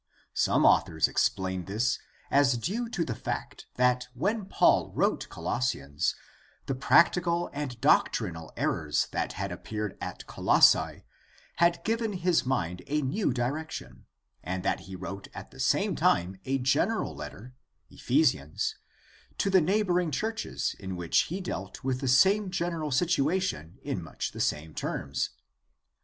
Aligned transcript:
Some 0.33 0.63
scholars 0.63 1.07
explain 1.07 1.65
this 1.65 1.99
as 2.31 2.57
due 2.57 2.89
to 2.89 3.05
the 3.05 3.13
fact 3.13 3.67
that 3.75 4.07
when 4.15 4.45
Paul 4.47 4.91
wrote 4.95 5.29
Colossians 5.29 6.15
the 6.65 6.73
prac 6.73 7.13
tical 7.13 7.51
and 7.53 7.79
doctrinal 7.79 8.51
errors 8.57 9.07
that 9.11 9.33
had 9.33 9.51
appeared 9.51 9.99
at 10.01 10.25
Colossae 10.25 11.03
had 11.57 11.83
given 11.83 12.13
his 12.13 12.47
mind 12.47 12.81
a 12.87 13.03
new 13.03 13.31
direction, 13.31 14.07
and 14.41 14.63
that 14.65 14.79
he 14.89 14.95
wrote 14.95 15.27
at 15.35 15.51
the 15.51 15.59
same 15.59 15.95
time 15.95 16.39
a 16.45 16.57
general 16.57 17.13
letter 17.15 17.53
(Ephesians) 17.91 18.73
to 19.37 19.51
the 19.51 19.61
neighboring 19.61 20.09
churches 20.09 20.75
in 20.79 20.95
which 20.95 21.25
he 21.25 21.39
dealt 21.41 21.83
with 21.83 21.99
the 21.99 22.07
same 22.07 22.49
general 22.49 22.89
situation 22.89 23.77
in 23.83 24.01
much 24.01 24.31
the 24.31 24.41
same 24.41 24.73
terms. 24.73 25.29